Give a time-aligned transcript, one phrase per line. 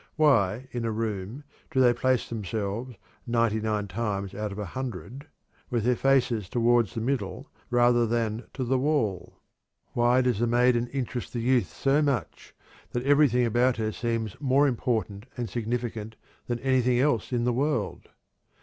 [0.15, 2.95] Why, in a room, do they place themselves,
[3.27, 5.27] ninety nine times out of a hundred,
[5.69, 9.37] with their faces toward its middle rather than to the wall?
[9.93, 12.55] Why does the maiden interest the youth so much
[12.93, 16.15] that everything about her seems more important and significant
[16.47, 18.09] than anything else in the world?